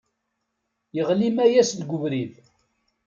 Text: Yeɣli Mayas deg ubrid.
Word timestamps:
Yeɣli 0.95 1.29
Mayas 1.35 1.71
deg 1.79 1.89
ubrid. 1.95 2.33